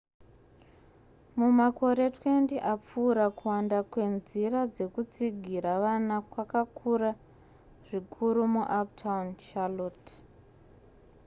mumakore 1.37 2.03
20 2.15 2.57
apfuura 2.73 3.25
kuwanda 3.37 3.77
kwenzira 3.91 4.59
dzekutsigira 4.73 5.71
vana 5.83 6.17
kwakakura 6.31 7.11
zvikuru 7.87 8.41
muuptown 8.53 9.25
charlotte 9.45 10.13